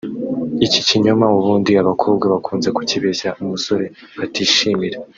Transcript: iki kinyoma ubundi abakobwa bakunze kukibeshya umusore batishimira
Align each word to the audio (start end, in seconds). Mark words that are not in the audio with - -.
iki 0.65 0.81
kinyoma 0.87 1.25
ubundi 1.37 1.71
abakobwa 1.81 2.25
bakunze 2.33 2.69
kukibeshya 2.77 3.29
umusore 3.41 3.85
batishimira 4.17 4.97